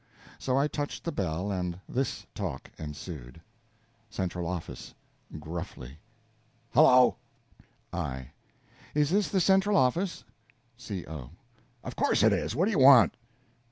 [0.39, 3.39] So I touched the bell, and this talk ensued:
[4.09, 4.95] Central Office.
[5.39, 5.99] (Gruffly.)
[6.71, 7.17] Hello!
[7.93, 8.31] I.
[8.95, 10.23] Is it the Central Office?
[10.75, 11.05] C.
[11.05, 11.29] O.
[11.83, 12.55] Of course it is.
[12.55, 13.13] What do you want?